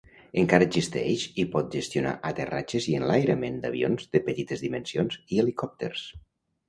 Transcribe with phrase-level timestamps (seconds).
[0.43, 6.09] Encara existeix i pot gestionar aterratges i enlairament d'avions de petites dimensions i helicòpters.